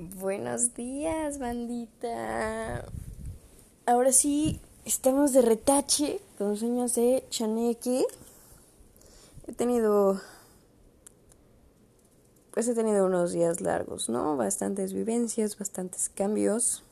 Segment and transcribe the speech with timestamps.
[0.00, 2.84] Buenos días, bandita.
[3.84, 8.06] Ahora sí, estamos de retache con sueños de Chaneque.
[9.48, 10.20] He tenido.
[12.52, 14.36] Pues he tenido unos días largos, ¿no?
[14.36, 16.84] Bastantes vivencias, bastantes cambios.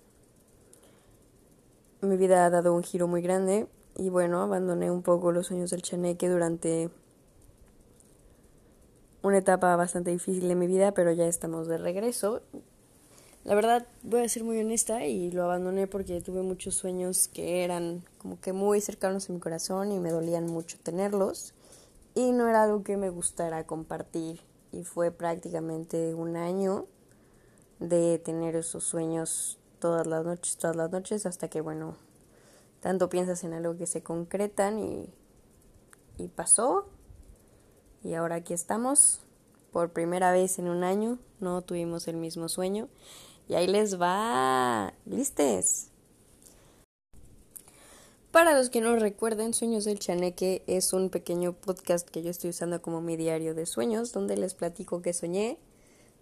[2.01, 5.71] Mi vida ha dado un giro muy grande y bueno, abandoné un poco los sueños
[5.71, 6.91] del Chaneque durante
[9.23, 12.43] una etapa bastante difícil de mi vida, pero ya estamos de regreso.
[13.47, 17.63] La verdad, voy a ser muy honesta y lo abandoné porque tuve muchos sueños que
[17.63, 21.55] eran como que muy cercanos a mi corazón y me dolían mucho tenerlos.
[22.17, 24.41] Y no era algo que me gustara compartir.
[24.73, 26.87] Y fue prácticamente un año
[27.79, 31.95] de tener esos sueños todas las noches, todas las noches, hasta que, bueno,
[32.81, 35.09] tanto piensas en algo que se concretan y,
[36.19, 36.89] y pasó.
[38.03, 39.21] Y ahora aquí estamos.
[39.71, 42.89] Por primera vez en un año no tuvimos el mismo sueño.
[43.49, 44.93] Y ahí les va.
[45.05, 45.91] ¿Listes?
[48.33, 52.51] Para los que no recuerden, Sueños del Chaneque es un pequeño podcast que yo estoy
[52.51, 55.59] usando como mi diario de sueños, donde les platico que soñé,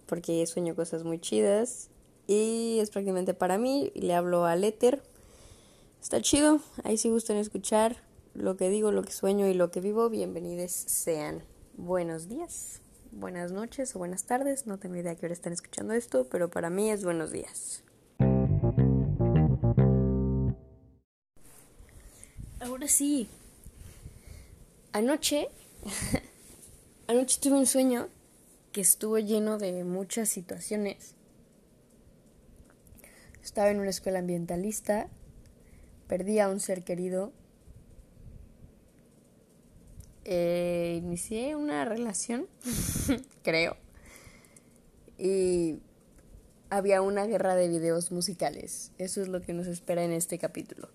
[0.05, 1.89] porque sueño cosas muy chidas.
[2.27, 5.03] Y es prácticamente para mí, le hablo al éter.
[6.01, 7.97] Está chido, ahí si gustan escuchar
[8.33, 11.43] lo que digo, lo que sueño y lo que vivo, bienvenidos sean.
[11.75, 12.84] Buenos días
[13.15, 16.49] buenas noches o buenas tardes, no tengo idea a qué hora están escuchando esto, pero
[16.49, 17.83] para mí es buenos días.
[22.59, 23.29] Ahora sí,
[24.91, 25.49] anoche,
[27.07, 28.09] anoche tuve un sueño
[28.71, 31.15] que estuvo lleno de muchas situaciones.
[33.41, 35.07] Estaba en una escuela ambientalista,
[36.07, 37.31] perdí a un ser querido
[40.25, 42.47] eh, inicié una relación,
[43.43, 43.77] creo.
[45.17, 45.79] Y
[46.69, 48.91] había una guerra de videos musicales.
[48.97, 50.89] Eso es lo que nos espera en este capítulo.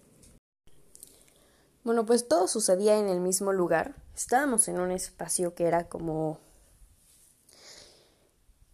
[1.85, 3.95] Bueno, pues todo sucedía en el mismo lugar.
[4.15, 6.39] Estábamos en un espacio que era como...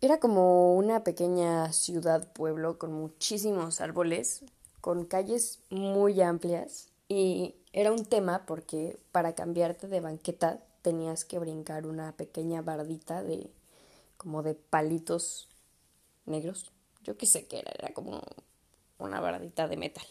[0.01, 4.45] Era como una pequeña ciudad, pueblo, con muchísimos árboles,
[4.81, 11.41] con calles muy amplias y era un tema porque para cambiarte de banqueta tenías que
[11.41, 13.51] brincar una pequeña bardita de
[14.17, 15.49] como de palitos
[16.27, 16.71] negros.
[17.03, 18.23] Yo qué sé qué era, era como
[19.01, 20.07] una bardita de metal.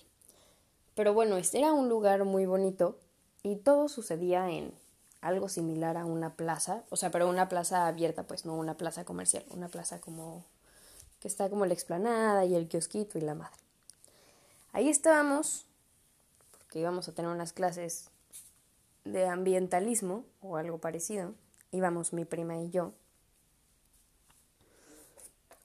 [0.93, 2.99] Pero bueno, este era un lugar muy bonito
[3.41, 4.73] y todo sucedía en
[5.21, 9.05] algo similar a una plaza, o sea, pero una plaza abierta, pues no una plaza
[9.05, 10.43] comercial, una plaza como
[11.21, 13.55] que está como la explanada y el kiosquito y la madre.
[14.73, 15.67] Ahí estábamos
[16.79, 18.09] íbamos a tener unas clases
[19.05, 21.33] de ambientalismo o algo parecido.
[21.71, 22.93] Íbamos mi prima y yo.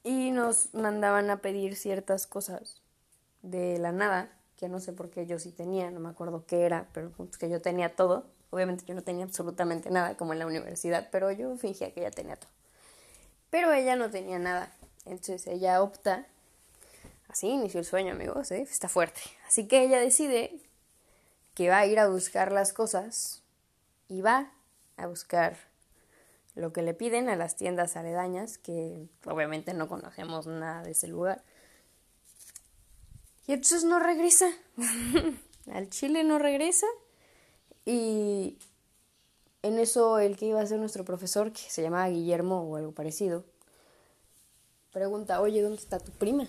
[0.02, 2.80] Y nos mandaban a pedir ciertas cosas
[3.42, 6.62] de la nada, que no sé por qué yo sí tenía, no me acuerdo qué
[6.62, 8.26] era, pero que yo tenía todo.
[8.50, 12.10] Obviamente yo no tenía absolutamente nada como en la universidad, pero yo fingía que ya
[12.10, 12.50] tenía todo.
[13.50, 14.72] Pero ella no tenía nada.
[15.04, 16.26] Entonces ella opta,
[17.28, 18.62] así inició el sueño, amigos, ¿eh?
[18.62, 19.20] está fuerte.
[19.46, 20.60] Así que ella decide
[21.54, 23.42] que va a ir a buscar las cosas
[24.08, 24.52] y va
[24.96, 25.56] a buscar
[26.54, 31.08] lo que le piden a las tiendas aledañas, que obviamente no conocemos nada de ese
[31.08, 31.42] lugar.
[33.46, 34.48] Y entonces no regresa.
[35.72, 36.86] Al Chile no regresa.
[37.84, 38.58] Y
[39.62, 42.92] en eso el que iba a ser nuestro profesor, que se llamaba Guillermo o algo
[42.92, 43.44] parecido,
[44.92, 46.48] pregunta, oye, ¿dónde está tu prima?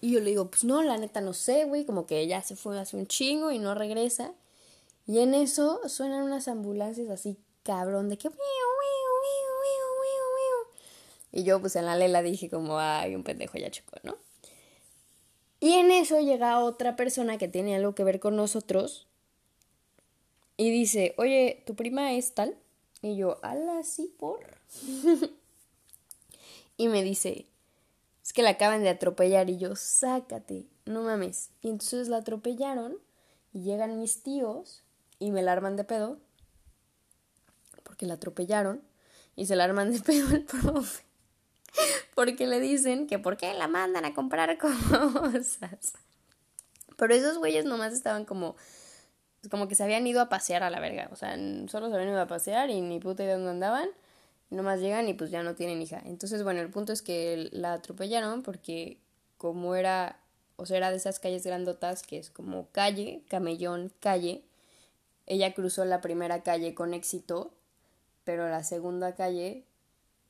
[0.00, 2.56] Y yo le digo, pues no, la neta no sé, güey, como que ella se
[2.56, 4.32] fue hace un chingo y no regresa.
[5.06, 8.30] Y en eso suenan unas ambulancias así, cabrón, de que...
[11.32, 14.16] Y yo pues en la lela dije como, ay, un pendejo ya chocó, ¿no?
[15.60, 19.06] Y en eso llega otra persona que tiene algo que ver con nosotros
[20.56, 22.56] y dice, oye, ¿tu prima es tal?
[23.02, 24.40] Y yo, ala, sí, por.
[26.78, 27.46] y me dice,
[28.26, 31.50] es que la acaban de atropellar y yo, sácate, no mames.
[31.62, 32.98] Y entonces la atropellaron
[33.52, 34.82] y llegan mis tíos
[35.20, 36.18] y me la arman de pedo
[37.84, 38.82] porque la atropellaron
[39.36, 41.04] y se la arman de pedo el profe
[42.16, 45.92] porque le dicen que por qué la mandan a comprar cosas.
[46.96, 48.56] Pero esos güeyes nomás estaban como
[49.52, 51.36] como que se habían ido a pasear a la verga, o sea,
[51.68, 53.88] solo se habían ido a pasear y ni puta idea dónde andaban
[54.50, 56.02] nomás llegan y pues ya no tienen hija.
[56.04, 59.00] Entonces, bueno, el punto es que la atropellaron porque
[59.38, 60.20] como era,
[60.56, 64.42] o sea, era de esas calles grandotas que es como calle, camellón, calle,
[65.26, 67.52] ella cruzó la primera calle con éxito,
[68.24, 69.64] pero la segunda calle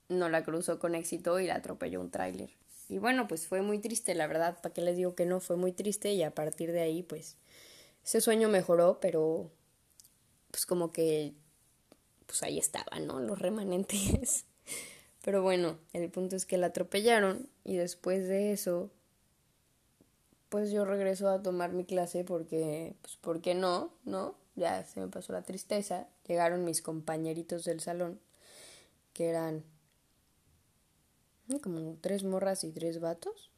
[0.08, 2.50] no la cruzó con éxito y la atropelló un tráiler.
[2.88, 5.40] Y bueno, pues fue muy triste, la verdad, ¿para qué les digo que no?
[5.40, 7.36] Fue muy triste y a partir de ahí, pues,
[8.04, 9.50] ese sueño mejoró, pero
[10.52, 11.34] pues como que,
[12.26, 13.20] pues ahí estaban, ¿no?
[13.20, 14.44] Los remanentes.
[15.24, 18.90] Pero bueno, el punto es que la atropellaron y después de eso,
[20.48, 23.92] pues yo regreso a tomar mi clase porque, pues, ¿por qué no?
[24.04, 24.36] ¿No?
[24.54, 26.06] Ya se me pasó la tristeza.
[26.26, 28.20] Llegaron mis compañeritos del salón,
[29.12, 29.64] que eran
[31.62, 33.50] como tres morras y tres vatos.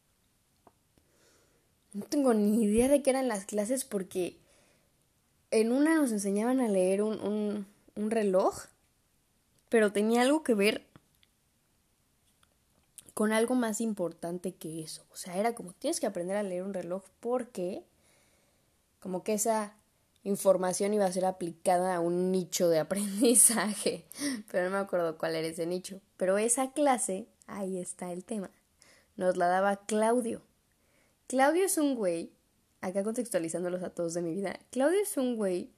[1.93, 4.37] No tengo ni idea de qué eran las clases porque
[5.51, 7.67] en una nos enseñaban a leer un, un,
[7.99, 8.67] un reloj,
[9.69, 10.87] pero tenía algo que ver
[13.15, 15.05] con algo más importante que eso.
[15.13, 17.85] O sea, era como tienes que aprender a leer un reloj porque
[19.01, 19.75] como que esa
[20.25, 24.07] información iba a ser aplicada a un nicho de aprendizaje,
[24.51, 26.01] pero no me acuerdo cuál era ese nicho.
[26.17, 28.51] Pero esa clase Ahí está el tema.
[29.17, 30.43] Nos la daba Claudio.
[31.27, 32.31] Claudio es un güey,
[32.83, 35.73] acá contextualizándolos a todos de mi vida, Claudio es un güey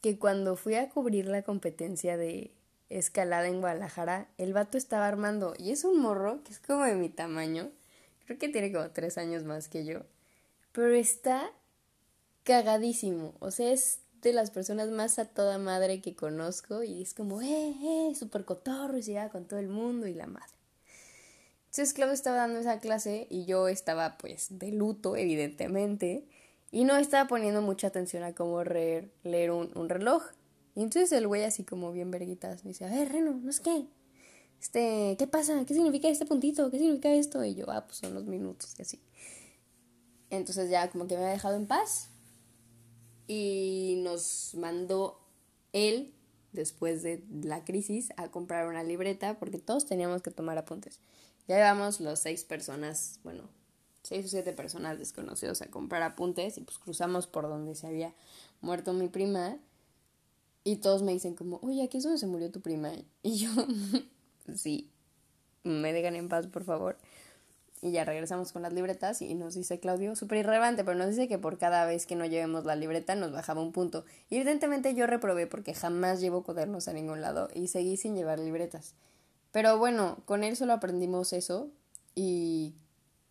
[0.00, 2.52] que cuando fui a cubrir la competencia de
[2.88, 6.94] escalada en Guadalajara, el vato estaba armando, y es un morro que es como de
[6.94, 7.70] mi tamaño,
[8.24, 10.00] creo que tiene como tres años más que yo,
[10.72, 11.50] pero está
[12.44, 17.14] cagadísimo, o sea, es de las personas más a toda madre que conozco y es
[17.14, 20.56] como, eh, eh, super cotorro y se con todo el mundo y la madre.
[21.66, 26.24] Entonces Claudio estaba dando esa clase y yo estaba pues de luto, evidentemente,
[26.76, 30.22] y no estaba poniendo mucha atención a cómo leer, leer un, reloj.
[30.74, 33.60] Y entonces el güey así como bien verguitas me dice, a ver, Reno, no es
[33.60, 33.86] qué.
[34.60, 35.64] Este, ¿qué pasa?
[35.64, 36.70] ¿Qué significa este puntito?
[36.70, 37.42] ¿Qué significa esto?
[37.46, 39.00] Y yo, ah, pues son los minutos y así.
[40.28, 42.10] Entonces ya como que me ha dejado en paz.
[43.26, 45.18] Y nos mandó
[45.72, 46.12] él,
[46.52, 51.00] después de la crisis, a comprar una libreta porque todos teníamos que tomar apuntes.
[51.48, 53.48] Ya llevamos los seis personas, bueno,
[54.06, 58.14] seis o siete personas desconocidos a comprar apuntes y pues cruzamos por donde se había
[58.60, 59.58] muerto mi prima
[60.64, 62.90] y todos me dicen como, oye, aquí es donde se murió tu prima.
[63.22, 63.50] Y yo,
[64.56, 64.90] sí,
[65.62, 66.98] me dejan en paz, por favor.
[67.82, 71.28] Y ya regresamos con las libretas y nos dice Claudio, súper irrelevante, pero nos dice
[71.28, 74.04] que por cada vez que no llevemos la libreta nos bajaba un punto.
[74.28, 78.40] Y evidentemente yo reprobé porque jamás llevo cuadernos a ningún lado y seguí sin llevar
[78.40, 78.94] libretas.
[79.52, 81.70] Pero bueno, con él solo aprendimos eso
[82.14, 82.74] y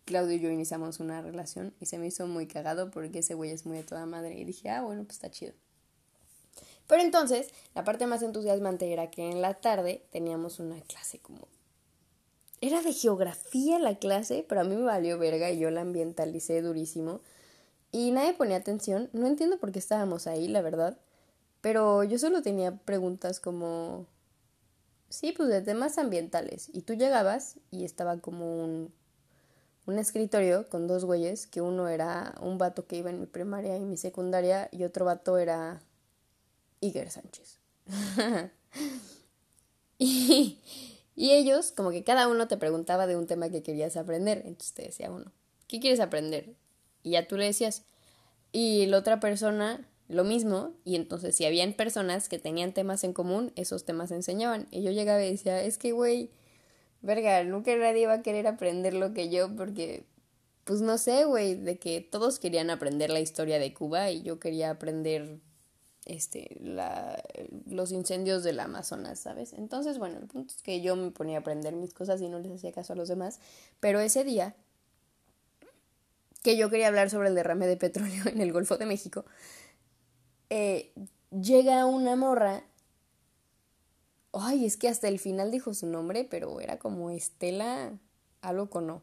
[0.06, 3.50] Claudio y yo iniciamos una relación y se me hizo muy cagado porque ese güey
[3.50, 5.52] es muy de toda madre y dije, ah, bueno, pues está chido.
[6.86, 11.48] Pero entonces, la parte más entusiasmante era que en la tarde teníamos una clase como...
[12.62, 16.62] Era de geografía la clase, pero a mí me valió verga y yo la ambientalicé
[16.62, 17.20] durísimo.
[17.92, 20.96] Y nadie ponía atención, no entiendo por qué estábamos ahí, la verdad.
[21.60, 24.06] Pero yo solo tenía preguntas como
[25.08, 26.68] Sí, pues de temas ambientales.
[26.72, 28.92] Y tú llegabas y estaba como un,
[29.86, 33.76] un escritorio con dos güeyes, que uno era un vato que iba en mi primaria
[33.76, 35.80] y mi secundaria, y otro vato era
[36.80, 37.58] Iger Sánchez.
[39.98, 40.58] y,
[41.14, 44.42] y ellos, como que cada uno te preguntaba de un tema que querías aprender.
[44.44, 45.32] Entonces te decía uno,
[45.68, 46.54] ¿qué quieres aprender?
[47.02, 47.84] Y ya tú le decías.
[48.52, 53.12] Y la otra persona lo mismo y entonces si habían personas que tenían temas en
[53.12, 54.68] común, esos temas se enseñaban.
[54.70, 56.30] Y yo llegaba y decía, es que, güey,
[57.06, 60.04] verga, nunca nadie iba a querer aprender lo que yo porque,
[60.64, 64.38] pues no sé, güey, de que todos querían aprender la historia de Cuba y yo
[64.38, 65.40] quería aprender
[66.04, 67.22] este, la,
[67.68, 69.52] los incendios del Amazonas, ¿sabes?
[69.52, 72.38] Entonces, bueno, el punto es que yo me ponía a aprender mis cosas y no
[72.38, 73.40] les hacía caso a los demás,
[73.80, 74.54] pero ese día
[76.42, 79.24] que yo quería hablar sobre el derrame de petróleo en el Golfo de México,
[80.48, 80.92] eh,
[81.30, 82.62] llega una morra.
[84.38, 87.98] Ay, es que hasta el final dijo su nombre, pero era como Estela,
[88.42, 89.02] algo con no.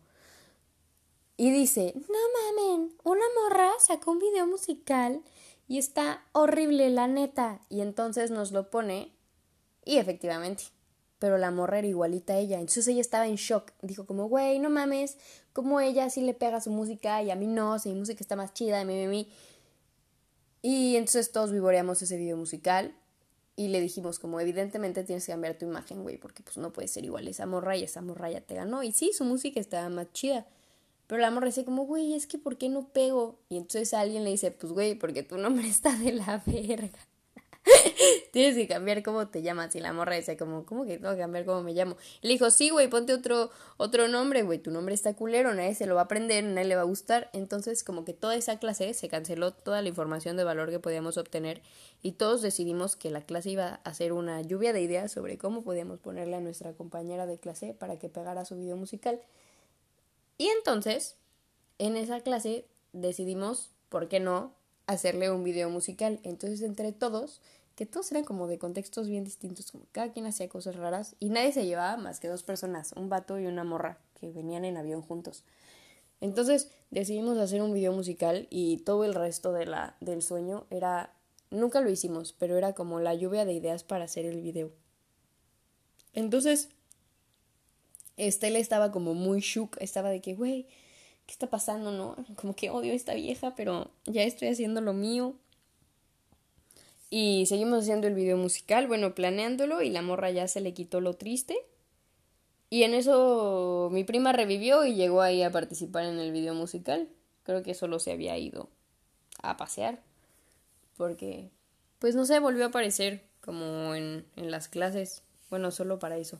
[1.37, 2.19] Y dice, no
[2.57, 5.23] mamen, una morra sacó un video musical
[5.67, 7.61] y está horrible, la neta.
[7.69, 9.11] Y entonces nos lo pone
[9.83, 10.65] y efectivamente,
[11.19, 12.59] pero la morra era igualita a ella.
[12.59, 13.71] Entonces ella estaba en shock.
[13.81, 15.17] Dijo como, güey, no mames,
[15.51, 18.35] como ella sí le pega su música y a mí no, si mi música está
[18.35, 19.31] más chida, mi, mi, mi.
[20.61, 22.95] Y entonces todos vivoreamos ese video musical
[23.55, 26.87] y le dijimos como evidentemente tienes que cambiar tu imagen, güey, porque pues no puede
[26.87, 28.81] ser igual esa morra y esa morra ya te ganó.
[28.83, 30.47] Y sí, su música estaba más chida.
[31.07, 33.39] Pero la morra dice como, güey, es que ¿por qué no pego?
[33.49, 36.99] Y entonces alguien le dice, pues güey, porque tu nombre está de la verga.
[38.31, 39.75] Tienes que cambiar cómo te llamas.
[39.75, 41.97] Y la morra dice como, ¿cómo que tengo que cambiar cómo me llamo?
[42.21, 44.59] Y le dijo, sí, güey, ponte otro, otro nombre, güey.
[44.59, 47.29] Tu nombre está culero, nadie se lo va a aprender, nadie le va a gustar.
[47.33, 51.17] Entonces, como que toda esa clase se canceló toda la información de valor que podíamos
[51.17, 51.61] obtener.
[52.01, 55.63] Y todos decidimos que la clase iba a ser una lluvia de ideas sobre cómo
[55.63, 59.19] podíamos ponerle a nuestra compañera de clase para que pegara su video musical.
[60.37, 61.15] Y entonces,
[61.77, 64.53] en esa clase decidimos, ¿por qué no?,
[64.85, 66.19] hacerle un video musical.
[66.23, 67.41] Entonces, entre todos,
[67.75, 71.29] que todos eran como de contextos bien distintos, como cada quien hacía cosas raras y
[71.29, 74.77] nadie se llevaba más que dos personas, un vato y una morra, que venían en
[74.77, 75.43] avión juntos.
[76.21, 81.13] Entonces decidimos hacer un video musical y todo el resto de la, del sueño era,
[81.49, 84.71] nunca lo hicimos, pero era como la lluvia de ideas para hacer el video.
[86.13, 86.69] Entonces,
[88.17, 90.67] Estela estaba como muy shook, estaba de que, güey,
[91.25, 92.15] ¿qué está pasando, no?
[92.35, 95.35] Como que odio a esta vieja, pero ya estoy haciendo lo mío.
[97.15, 100.99] Y seguimos haciendo el video musical, bueno, planeándolo y la morra ya se le quitó
[100.99, 101.55] lo triste.
[102.71, 107.07] Y en eso mi prima revivió y llegó ahí a participar en el video musical.
[107.43, 108.67] Creo que solo se había ido
[109.43, 110.01] a pasear.
[110.97, 111.51] Porque,
[111.99, 115.21] pues no sé, volvió a aparecer como en, en las clases.
[115.51, 116.39] Bueno, solo para eso.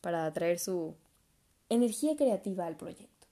[0.00, 0.94] Para traer su
[1.68, 3.26] energía creativa al proyecto.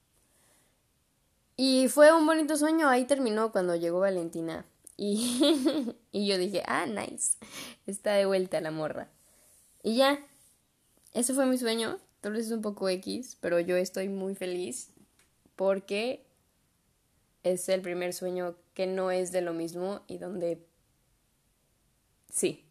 [1.57, 2.91] Y fue un bonito sueño.
[2.91, 7.37] Ahí terminó cuando llegó Valentina y, y yo dije, ah, nice,
[7.87, 9.09] está de vuelta la morra.
[9.83, 10.19] Y ya,
[11.13, 11.99] ese fue mi sueño.
[12.21, 14.91] Tal vez es un poco X, pero yo estoy muy feliz
[15.55, 16.27] porque
[17.43, 20.67] es el primer sueño que no es de lo mismo y donde
[22.31, 22.65] sí,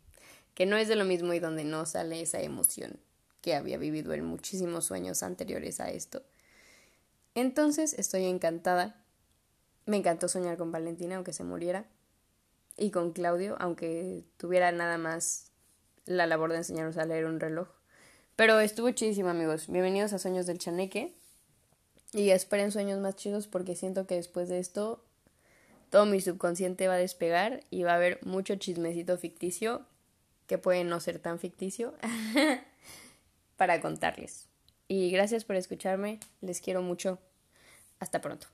[0.53, 2.99] que no es de lo mismo y donde no sale esa emoción
[3.41, 6.23] que había vivido en muchísimos sueños anteriores a esto.
[7.35, 9.01] Entonces estoy encantada.
[9.85, 11.85] Me encantó soñar con Valentina, aunque se muriera
[12.77, 15.51] y con Claudio, aunque tuviera nada más
[16.05, 17.67] la labor de enseñarnos a leer un reloj.
[18.35, 19.67] Pero estuvo chidísimo, amigos.
[19.67, 21.13] Bienvenidos a Sueños del Chaneque.
[22.13, 25.03] Y esperen sueños más chidos porque siento que después de esto
[25.89, 29.85] todo mi subconsciente va a despegar y va a haber mucho chismecito ficticio
[30.47, 31.93] que puede no ser tan ficticio
[33.57, 34.47] para contarles.
[34.87, 36.19] Y gracias por escucharme.
[36.41, 37.19] Les quiero mucho.
[37.99, 38.47] Hasta pronto.